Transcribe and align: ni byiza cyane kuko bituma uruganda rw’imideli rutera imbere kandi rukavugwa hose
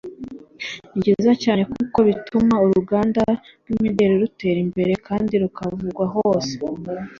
ni 0.93 0.97
byiza 1.01 1.31
cyane 1.43 1.63
kuko 1.73 1.97
bituma 2.09 2.55
uruganda 2.65 3.23
rw’imideli 3.61 4.15
rutera 4.21 4.59
imbere 4.65 4.93
kandi 5.07 5.33
rukavugwa 5.43 6.03
hose 6.15 6.53